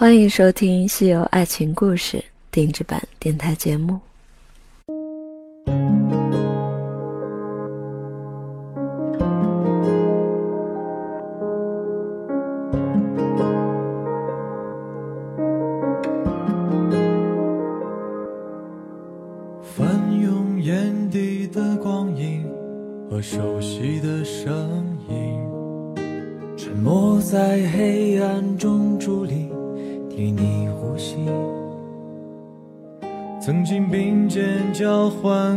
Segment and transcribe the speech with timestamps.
[0.00, 2.18] 欢迎收听《西游爱情故事》
[2.52, 3.98] 定制版电台节目。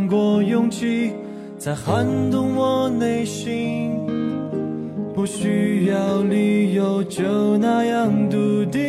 [0.06, 1.12] 过勇气，
[1.58, 3.90] 在撼动我内心。
[5.14, 8.80] 不需要理由，就那样笃定。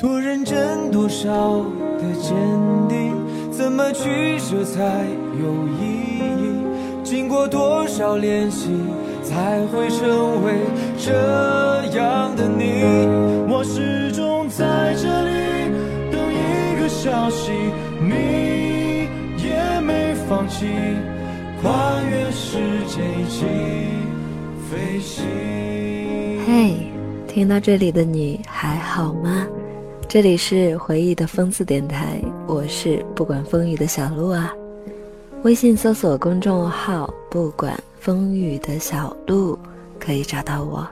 [0.00, 1.28] 多认真，多少
[1.98, 2.34] 的坚
[2.88, 3.14] 定，
[3.52, 4.80] 怎么取舍才
[5.38, 6.22] 有意义？
[7.04, 8.70] 经过多少练习，
[9.22, 10.54] 才会成为
[10.98, 11.12] 这
[11.96, 12.82] 样的你？
[13.48, 15.41] 我始终在这里
[17.02, 17.50] 消息，
[18.00, 20.66] 你也没放弃，
[21.60, 23.44] 跨越世界一起
[24.70, 25.24] 飞行。
[26.46, 26.76] 嘿，
[27.26, 29.48] 听到这里的你还好吗？
[30.08, 34.52] 这里是回忆的疯子电台，我是不管风雨的小鹿啊。
[35.42, 39.58] 微信搜索公众号“不管风雨的小鹿”，
[39.98, 40.86] 可以找到我。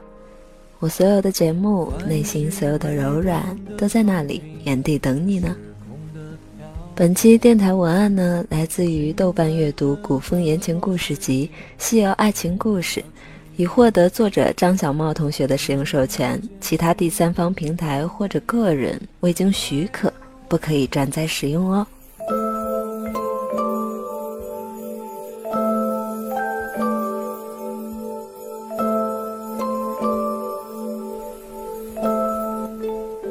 [0.80, 5.56] 我所有的节目，内心所有的柔软，都在那里原地等你呢。
[6.94, 11.48] 本期电台文案呢，来自于豆瓣阅读古风言情故事集
[11.82, 13.00] 《西游爱情故事》。
[13.56, 20.10] 已获得作者张小茂同学的使用授权，其他第三方平台或者个人未经许可，
[20.48, 21.86] 不可以转载使用哦。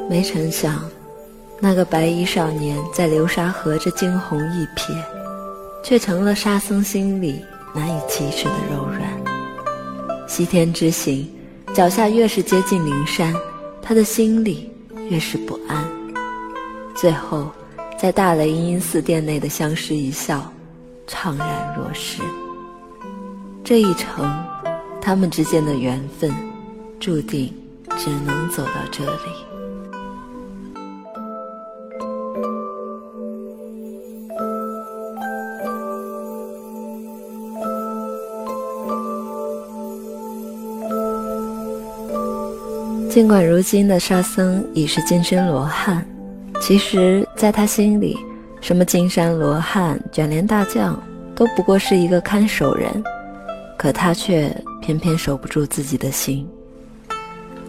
[0.08, 0.88] 没成想，
[1.62, 4.94] 那个白衣少年在流沙河这惊鸿一瞥，
[5.84, 7.44] 却成了沙僧心里
[7.76, 9.02] 难以启齿的柔软。
[10.26, 11.30] 西天之行，
[11.74, 13.34] 脚下越是接近灵山，
[13.82, 14.72] 他的心里
[15.10, 15.86] 越是不安。
[16.96, 17.52] 最后，
[18.00, 20.52] 在大雷音寺殿内的相视一笑，
[21.08, 22.22] 怅然若失。
[23.66, 24.34] 这一程，
[25.02, 26.34] 他们之间的缘分，
[27.02, 27.54] 注定
[27.98, 29.59] 只能走到这里。
[43.20, 46.08] 尽管如今的沙僧已是金身罗汉，
[46.62, 48.18] 其实，在他心里，
[48.62, 50.98] 什么金山罗汉、卷帘大将，
[51.36, 53.04] 都不过是一个看守人。
[53.78, 54.50] 可他却
[54.82, 56.48] 偏偏守不住自己的心。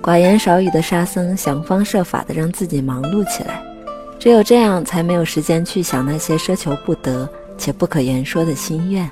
[0.01, 3.61] 寡言少语的沙僧想方设法的让自己忙碌起来，
[4.21, 7.29] 只有这样，才没有时间去想那些奢求不得
[7.59, 9.11] 且不可言说的心愿。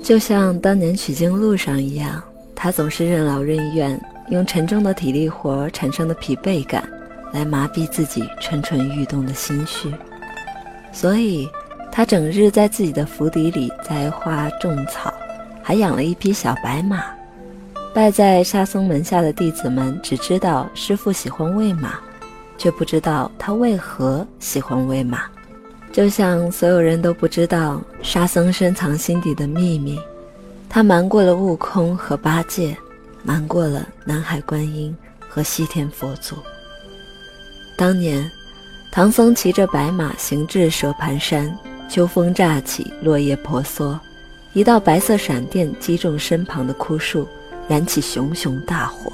[0.00, 2.22] 就像当年取经路上一样，
[2.54, 4.00] 他总是任劳任怨。
[4.30, 6.88] 用沉重的体力活产生的疲惫感，
[7.32, 9.92] 来麻痹自己蠢蠢欲动的心绪，
[10.92, 11.50] 所以，
[11.90, 15.12] 他整日在自己的府邸里栽花种草，
[15.62, 17.02] 还养了一匹小白马。
[17.92, 21.98] 拜在沙僧门下的弟子们只知道师傅喜欢喂马，
[22.56, 25.24] 却不知道他为何喜欢喂马。
[25.90, 29.98] 就像所有人都不知道沙僧深藏心底的秘密，
[30.68, 32.76] 他瞒过了悟空和八戒。
[33.22, 34.96] 瞒过了南海观音
[35.28, 36.36] 和西天佛祖。
[37.76, 38.30] 当年，
[38.90, 41.56] 唐僧骑着白马行至蛇盘山，
[41.88, 43.98] 秋风乍起，落叶婆娑，
[44.52, 47.26] 一道白色闪电击中身旁的枯树，
[47.68, 49.12] 燃起熊熊大火。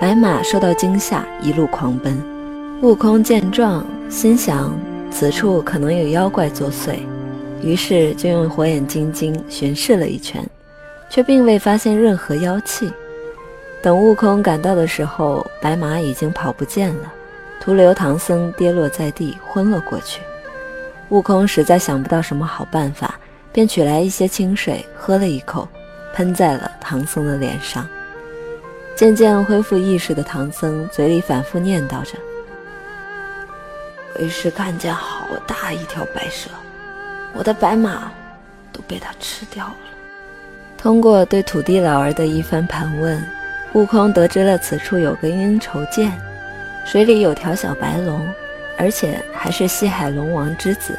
[0.00, 2.16] 白马受到惊吓，一路狂奔。
[2.82, 4.74] 悟空见状，心想
[5.10, 7.00] 此处可能有妖怪作祟，
[7.62, 10.42] 于是就用火眼金睛巡视了一圈。
[11.10, 12.90] 却并未发现任何妖气。
[13.82, 17.12] 等悟空赶到的时候，白马已经跑不见了，
[17.60, 20.20] 徒留唐僧跌落在地，昏了过去。
[21.08, 23.18] 悟空实在想不到什么好办法，
[23.52, 25.66] 便取来一些清水，喝了一口，
[26.14, 27.86] 喷在了唐僧的脸上。
[28.94, 32.18] 渐渐恢复意识的唐僧嘴里反复念叨着
[34.20, 36.50] ：“为师看见好大一条白蛇，
[37.32, 38.12] 我的白马
[38.70, 39.74] 都被它吃掉了。”
[40.80, 43.22] 通过对土地老儿的一番盘问，
[43.74, 46.10] 悟空得知了此处有个阴愁涧，
[46.86, 48.26] 水里有条小白龙，
[48.78, 50.98] 而且还是西海龙王之子，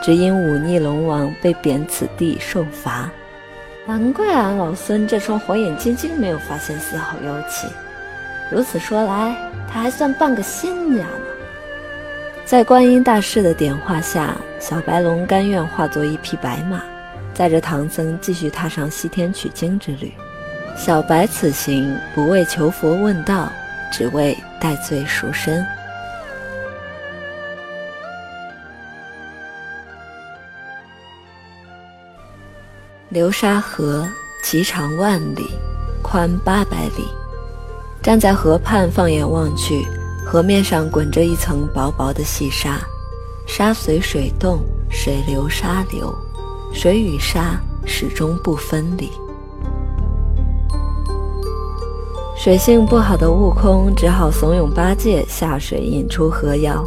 [0.00, 3.10] 只因忤逆龙王被贬此地受罚。
[3.88, 7.66] 难怪俺老孙这双火眼金睛没有发现丝毫妖气。
[8.52, 9.34] 如此说来，
[9.68, 11.06] 他还算半个仙家呢。
[12.44, 16.80] 在观音大士的点化下，小白龙甘愿化作一匹白马，
[17.38, 20.12] 带着唐僧继续踏上西天取经之旅。
[20.76, 23.48] 小白此行不为求佛问道，
[23.92, 25.64] 只为戴罪赎身。
[33.08, 34.04] 流沙河
[34.42, 35.48] 其长万里，
[36.02, 37.04] 宽八百里。
[38.02, 39.86] 站在河畔，放眼望去。
[40.26, 42.80] 河面上滚着一层薄薄的细沙，
[43.46, 46.14] 沙随水动，水流沙流，
[46.80, 49.10] 水与沙始终不分离。
[52.36, 56.80] 水性不好的悟空只好怂恿八戒下水引出河妖。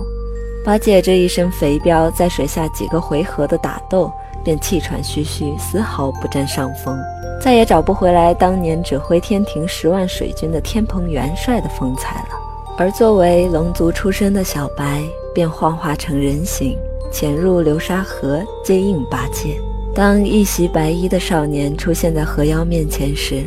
[0.64, 4.10] 八戒这一身肥膘，在水下几个回合的打斗，
[4.46, 6.98] 便气喘吁吁，丝毫不占上风，
[7.42, 12.40] 再也找不回来当年指挥天庭十万水军的天蓬元帅的风采了。
[12.78, 15.04] 而作为龙族出身的小白，
[15.36, 16.78] 便幻化成人形，
[17.12, 19.60] 潜入流沙河接应八戒。
[19.94, 23.44] 当一袭白衣的少年出现在河妖面前时，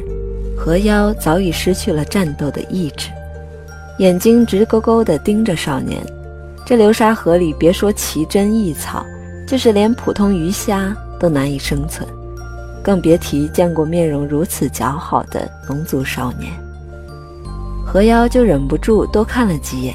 [0.57, 3.09] 河妖早已失去了战斗的意志，
[3.99, 5.99] 眼睛直勾勾地盯着少年。
[6.67, 9.05] 这流沙河里，别说奇珍异草，
[9.47, 12.07] 就是连普通鱼虾都难以生存，
[12.83, 16.53] 更别提见过面容如此姣好的龙族少年。
[17.87, 19.95] 河妖就忍不住多看了几眼，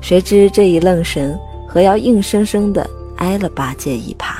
[0.00, 1.38] 谁知这一愣神，
[1.68, 4.37] 河妖硬生生地挨了八戒一耙。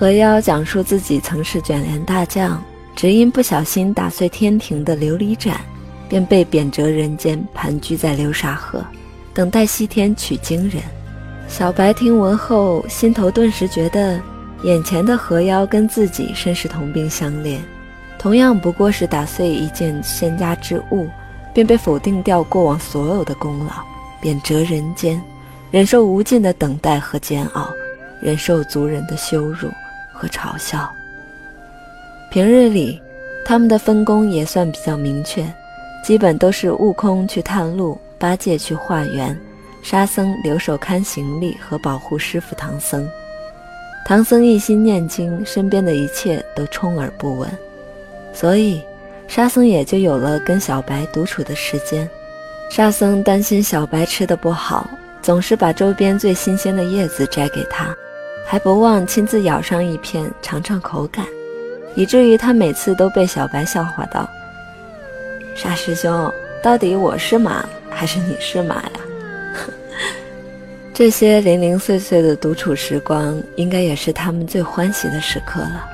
[0.00, 2.58] 河妖讲述自己曾是卷帘大将，
[2.96, 5.60] 只因不小心打碎天庭的琉璃盏，
[6.08, 8.82] 便被贬谪人间，盘踞在流沙河，
[9.34, 10.82] 等待西天取经人。
[11.48, 14.18] 小白听闻后，心头顿时觉得，
[14.62, 17.58] 眼前的河妖跟自己甚是同病相怜，
[18.18, 21.06] 同样不过是打碎一件仙家之物。
[21.52, 23.72] 便被否定掉过往所有的功劳，
[24.18, 25.20] 贬谪人间，
[25.70, 27.68] 忍受无尽的等待和煎熬，
[28.22, 29.68] 忍受族人的羞辱
[30.20, 30.92] 和嘲笑。
[32.30, 33.00] 平日里，
[33.42, 35.50] 他们的分工也算比较明确，
[36.04, 39.34] 基本都是悟空去探路，八戒去化缘，
[39.82, 43.08] 沙僧留守看行李和保护师傅唐僧。
[44.04, 47.50] 唐僧一心念经，身边的一切都充耳不闻，
[48.34, 48.82] 所以。
[49.28, 52.10] 沙僧也就有了跟小白独处的时间。
[52.68, 54.90] 沙僧担心小白吃的不好，
[55.22, 57.94] 总是把周边最新鲜的叶子摘给他，
[58.46, 61.24] 还不忘亲自咬上一片尝尝口感，
[61.94, 64.28] 以至于他每次都被小白笑话道
[65.54, 66.32] ：“沙师兄，
[66.62, 68.90] 到底我是马还是你是马呀？”
[70.92, 75.86] 这些零零碎碎的独处时光，应该也是他们最欢喜的时刻了。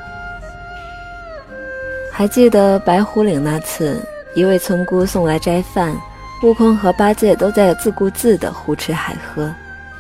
[2.10, 4.00] 还记得白虎岭那次，
[4.34, 5.94] 一位村姑送来斋饭，
[6.42, 9.54] 悟空和八戒都在自顾自地胡吃海喝，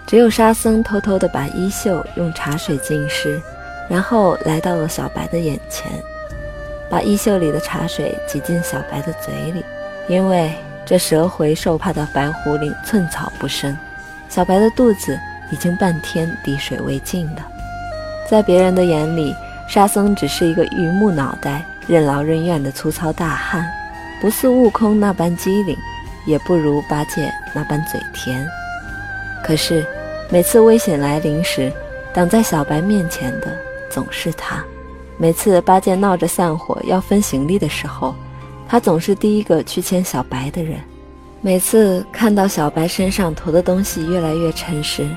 [0.06, 3.40] 只有沙僧偷偷地把衣袖用茶水浸湿，
[3.88, 5.90] 然后来到了小白的眼前，
[6.88, 9.64] 把衣袖里的茶水挤进小白的嘴里。
[10.08, 10.54] 因为
[10.84, 13.76] 这蛇回兽怕的白虎岭寸草不生，
[14.28, 15.18] 小白的肚子
[15.50, 17.44] 已经半天滴水未进了。
[18.30, 19.34] 在别人的眼里，
[19.68, 21.64] 沙僧只是一个榆木脑袋。
[21.88, 23.64] 任劳任怨的粗糙大汉，
[24.20, 25.76] 不似悟空那般机灵，
[26.26, 28.44] 也不如八戒那般嘴甜。
[29.44, 29.86] 可是，
[30.28, 31.72] 每次危险来临时，
[32.12, 33.56] 挡在小白面前的
[33.88, 34.56] 总是他；
[35.16, 38.12] 每次八戒闹着散伙要分行李的时候，
[38.68, 40.80] 他总是第一个去牵小白的人；
[41.40, 45.08] 每次看到小白身上驮的东西越来越沉时，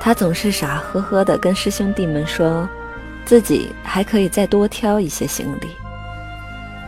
[0.00, 2.68] 他总是傻呵呵地跟师兄弟们说，
[3.24, 5.68] 自己还可以再多挑一些行李。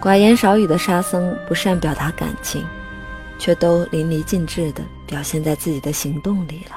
[0.02, 2.66] 寡言少语的沙僧不善表达感情，
[3.38, 6.76] 却都淋漓尽致地表现在自己的行动里了。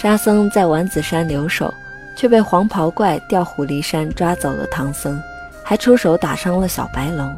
[0.00, 1.74] 沙僧在丸子山留守，
[2.14, 5.20] 却被黄袍怪调虎离山抓走了唐僧，
[5.64, 7.36] 还出手打伤了小白龙。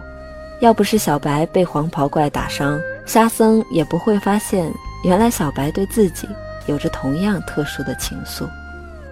[0.61, 4.71] 要不是小白被黄袍怪打伤，沙僧也不会发现
[5.05, 6.29] 原来小白对自己
[6.67, 8.47] 有着同样特殊的情愫。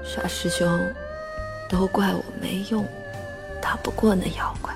[0.05, 0.79] 沙师兄，
[1.71, 2.87] 都怪我没用。
[3.63, 4.75] 打不过那妖怪，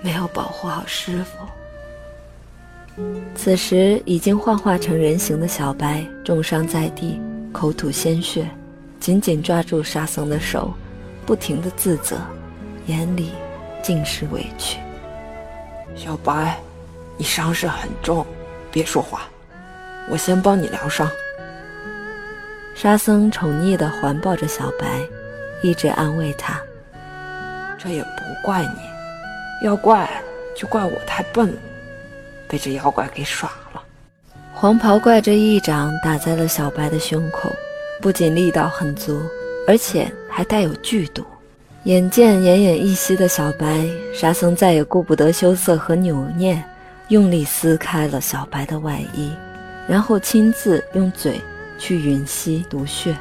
[0.00, 3.04] 没有保护好师傅。
[3.34, 7.20] 此时已经幻化成人形的小白重伤在地，
[7.58, 8.48] 口吐鲜血，
[9.00, 10.72] 紧紧抓住沙僧的手，
[11.26, 12.16] 不停的自责，
[12.86, 13.32] 眼里
[13.82, 14.78] 尽是委屈。
[15.96, 16.56] 小白，
[17.16, 18.24] 你伤势很重，
[18.70, 19.22] 别说话，
[20.08, 21.10] 我先帮你疗伤。
[22.76, 25.00] 沙僧宠溺的环抱着小白，
[25.60, 26.62] 一直安慰他。
[27.76, 30.08] 这也不怪你，要怪
[30.54, 31.58] 就怪我太笨了，
[32.46, 33.67] 被这妖怪给耍了。
[34.60, 37.48] 黄袍怪这一掌打在了小白的胸口，
[38.00, 39.22] 不仅力道很足，
[39.68, 41.24] 而且还带有剧毒。
[41.84, 46.60] 眼见奄奄一息的小白，沙僧再也顾不得羞涩和扭捏，
[47.06, 49.30] 用力撕开了小白的外衣，
[49.86, 51.40] 然后亲自用嘴
[51.78, 53.16] 去吮吸毒血。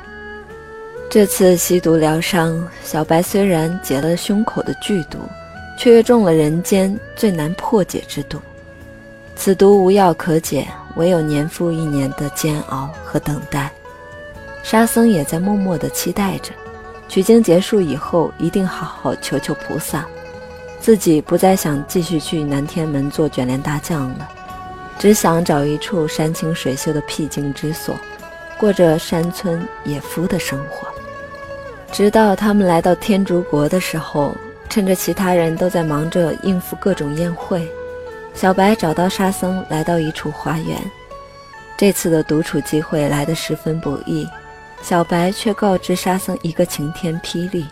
[1.07, 5.19] 这次吸毒疗伤，小白虽然解了胸口的剧毒，
[5.77, 8.39] 却中了人间最难破解之毒。
[9.35, 10.67] 此毒无药可解，
[10.97, 13.71] 唯有年复一年的煎熬和等待。
[14.63, 16.51] 沙僧也在默默地期待着，
[17.07, 20.05] 取经结束以后，一定好好求求菩萨，
[20.81, 24.27] 自己不再想继续去南天门做卷帘大将了，
[24.99, 27.95] 只想找一处山清水秀的僻静之所，
[28.59, 30.87] 过着山村野夫的生活。
[31.93, 34.35] 直到他们来到天竺国的时候，
[34.67, 37.65] 趁着其他人都在忙着应付各种宴会，
[38.37, 40.77] 小白找到沙僧，来到一处花园。
[41.75, 44.29] 这次的独处机会来得十分不易，
[44.83, 47.65] 小白却告知沙僧一个晴天霹雳，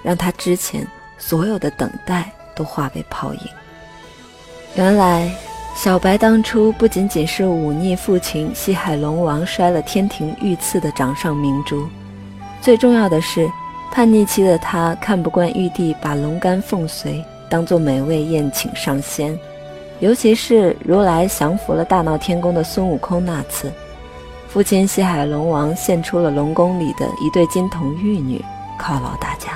[0.00, 0.86] 让他之前
[1.18, 3.40] 所有的等待都化为泡影。
[4.76, 5.28] 原来，
[5.74, 11.88] 小白当初不仅仅是忤逆父亲西海龙王摔了天庭御赐的掌上明珠，
[12.60, 13.50] 最重要的是。
[13.90, 19.38] 叛逆期的他看不惯玉帝把龙肝凤髓当做美味宴请上仙，
[20.02, 23.72] 尤其是如来降服了大闹天宫的孙悟空那次，
[24.48, 28.44] 父亲西海龙王献出了龙宫里的一对金童玉女
[28.80, 29.52] 犒劳大家。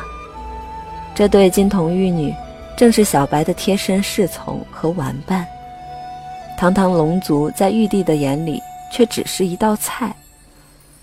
[1.16, 2.32] 这对金童玉女
[2.76, 5.44] 正是小白的贴身侍从和玩伴。
[6.56, 8.62] 堂堂龙族在玉帝的眼里
[8.92, 10.14] 却只是一道菜，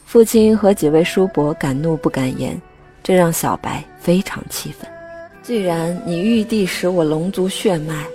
[0.06, 2.60] 父亲和几位叔伯敢怒不敢言。
[3.04, 4.90] 这让小白非常气愤。
[5.42, 8.06] 既然你玉帝使我龙族血脉，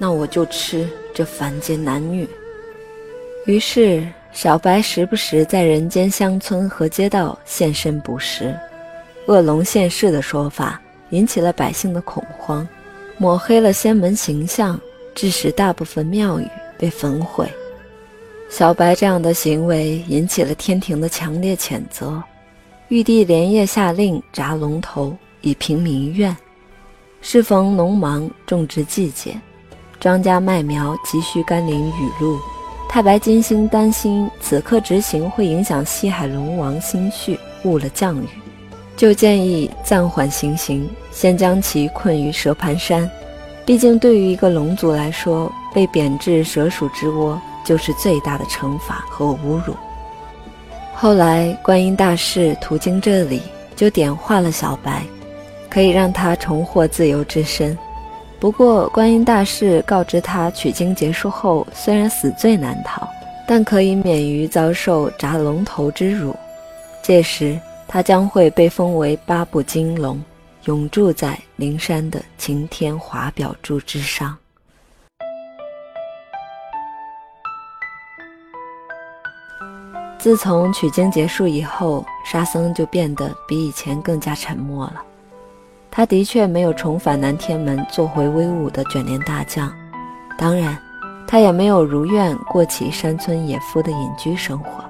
[0.00, 2.26] 那我就吃这凡间男女。
[3.44, 4.02] 于是，
[4.32, 8.58] 小白时不时在人间乡村和街道现身捕食。
[9.26, 10.80] 恶龙现世的说法
[11.10, 12.66] 引起了百姓的恐慌，
[13.18, 14.80] 抹黑了仙门形象，
[15.14, 17.46] 致使大部分庙宇被焚毁。
[18.48, 22.22] 小白这样的行为引起了天庭的强烈谴责。
[22.88, 26.34] 玉帝连夜下令砸龙头，以平民怨。
[27.20, 29.38] 适逢农忙种植季节，
[30.00, 32.38] 庄稼麦苗急需甘霖雨露。
[32.88, 38.26] 太白金星担心此刻执行会影响西海龙王心绪，误了降雨，
[38.96, 43.08] 就建议暂缓行刑，先将其困于蛇盘山。
[43.64, 49.76] 毕竟对于一个龙族来说，被贬至蛇鼠之窝就是最大的惩罚和侮辱。
[50.94, 53.42] 后来，观音大士途经这里，
[53.76, 55.04] 就点化了小白，
[55.68, 57.78] 可以让他重获自由之身。
[58.40, 63.06] 不过，观音大士告知他，取经结束后，虽然死罪难逃，
[63.46, 66.34] 但可以免于遭受砸龙头之辱。
[67.02, 70.18] 届时，他将会被封为八部金龙，
[70.64, 74.34] 永驻在灵山的擎天华表柱之上。
[80.18, 85.04] 自从取经结束以后，沙僧就变得比以前更加沉默了。
[85.90, 89.72] 他的确没有重返南天门做回威武的卷帘大将，
[90.38, 90.78] 当然，
[91.26, 94.84] 他也没有如愿过起山村野夫的隐居生活，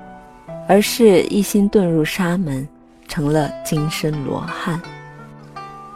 [0.69, 2.69] 而是一心遁入沙门，
[3.09, 4.81] 成了金身罗汉。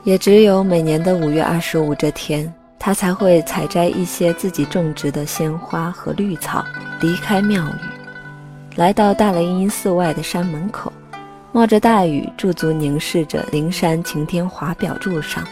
[0.04, 6.64] 也只有每年的五月二十五这天，他才会采摘一些自己种植的鲜花和绿草，
[7.00, 8.76] 离开庙宇。
[8.76, 10.92] 来到大雷音寺外的山门口，
[11.54, 15.46] 冒着大雨驻足凝视着灵山擎天华表柱上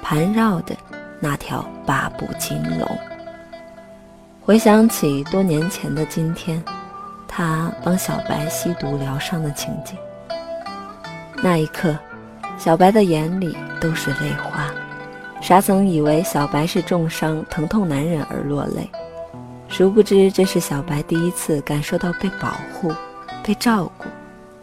[0.00, 0.74] 盘绕的
[1.20, 2.98] 那条八部金龙。
[4.40, 6.64] 回想起多年前的今天，
[7.28, 9.94] 他帮小白吸毒疗伤的情景，
[11.42, 11.94] 那一刻，
[12.56, 14.72] 小白的眼里都是泪花。
[15.42, 18.90] 沙僧以为小白是重伤疼痛难忍而落泪。
[19.68, 22.90] 殊不知，这是小白第一次感受到被保护、
[23.44, 24.06] 被照顾，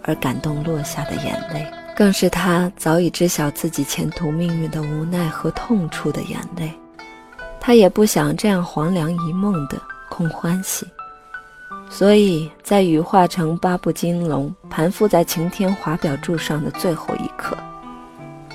[0.10, 6.74] 而感动落下的眼泪，更是他早已知晓自己前途命运的无奈和痛楚的眼泪。
[7.60, 10.88] 他也不想这样黄粱一梦的空欢喜，
[11.92, 17.56] 所以在羽化成八部金龙盘附在擎天华表柱上的最后一刻，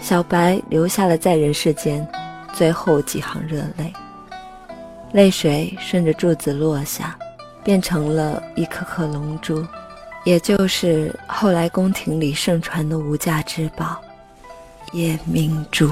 [0.00, 2.04] 小白留下了在人世间
[2.52, 3.92] 最后几行热泪。
[5.12, 7.16] 泪水顺着柱子落下，
[7.62, 9.64] 变成了一颗颗龙珠，
[10.24, 14.00] 也就是后来宫廷里盛传的无价之宝——
[14.92, 15.90] 夜明珠。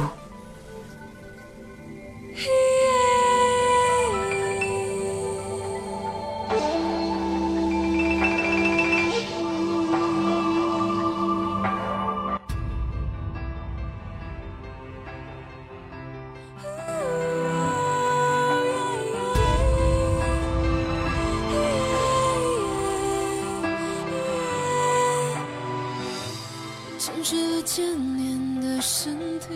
[27.03, 27.85] 失了千
[28.17, 29.49] 年的身体，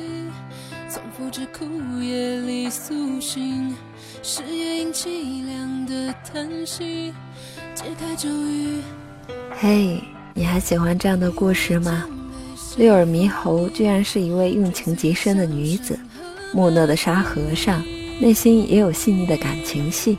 [0.90, 3.72] 从复制枯叶里苏醒，
[4.20, 7.14] 是夜莺凄凉的叹息，
[7.72, 8.80] 解开咒语。
[9.60, 10.02] 嘿，
[10.34, 12.04] 你还喜欢这样的故事吗？
[12.76, 15.96] 六耳猕猴居然是一位用情极深的女子，
[16.52, 17.80] 木讷的沙和尚
[18.18, 20.18] 内心也有细腻的感情戏。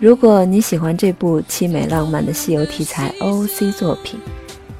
[0.00, 4.18] 如果你喜欢这部凄美浪漫的西游题材 OOC 作品，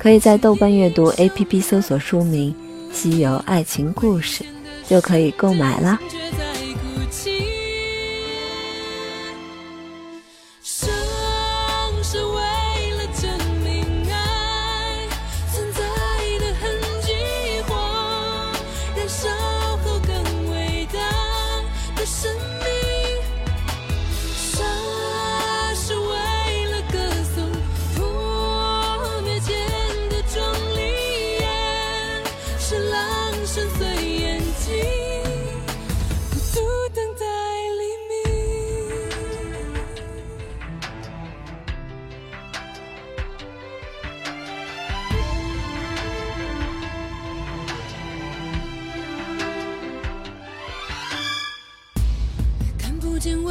[0.00, 2.54] 可以在豆瓣阅读 APP 搜索书名
[2.96, 4.42] 《西游爱情故事》，
[4.88, 6.00] 就可以购买啦。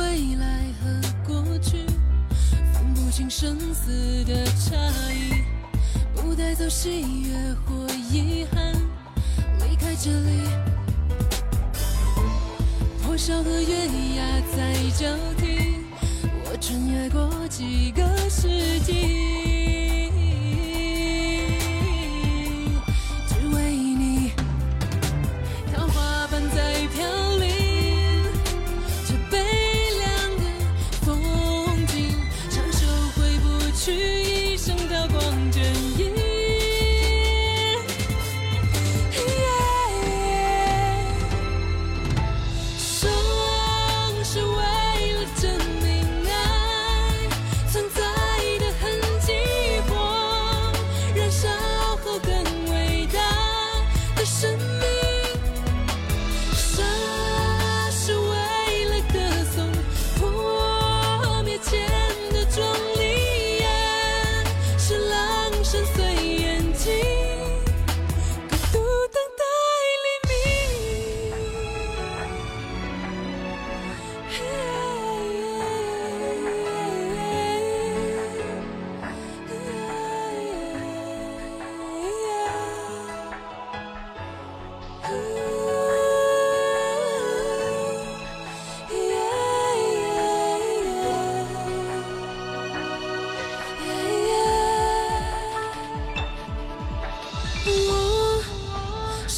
[0.09, 1.85] 未来和过去
[2.73, 4.75] 分不清生死的差
[5.11, 5.43] 异
[6.15, 8.73] 不带走喜悦或遗憾
[9.59, 10.49] 离开这里
[13.03, 13.85] 破晓和月
[14.17, 15.05] 牙在交
[15.37, 15.75] 替
[16.43, 19.58] 我穿越过几个世纪。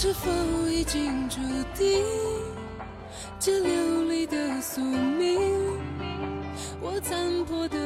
[0.04, 0.32] 是否
[0.68, 1.38] 已经注
[1.76, 2.04] 定
[3.40, 5.40] 这流离的宿命？
[6.82, 7.78] 我残破的